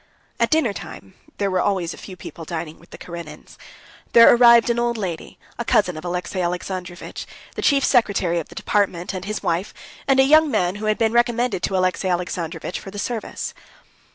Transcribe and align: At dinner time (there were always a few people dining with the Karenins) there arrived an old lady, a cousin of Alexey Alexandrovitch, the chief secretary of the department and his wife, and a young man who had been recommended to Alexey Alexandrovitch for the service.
At 0.39 0.49
dinner 0.49 0.73
time 0.73 1.13
(there 1.37 1.51
were 1.51 1.61
always 1.61 1.93
a 1.93 1.95
few 1.97 2.17
people 2.17 2.43
dining 2.43 2.79
with 2.79 2.89
the 2.89 2.97
Karenins) 2.97 3.55
there 4.13 4.33
arrived 4.33 4.71
an 4.71 4.79
old 4.79 4.97
lady, 4.97 5.37
a 5.59 5.63
cousin 5.63 5.95
of 5.95 6.03
Alexey 6.03 6.41
Alexandrovitch, 6.41 7.27
the 7.53 7.61
chief 7.61 7.85
secretary 7.85 8.39
of 8.39 8.49
the 8.49 8.55
department 8.55 9.13
and 9.13 9.25
his 9.25 9.43
wife, 9.43 9.75
and 10.07 10.19
a 10.19 10.23
young 10.23 10.49
man 10.49 10.77
who 10.77 10.87
had 10.87 10.97
been 10.97 11.13
recommended 11.13 11.61
to 11.61 11.77
Alexey 11.77 12.07
Alexandrovitch 12.09 12.79
for 12.79 12.89
the 12.89 12.97
service. 12.97 13.53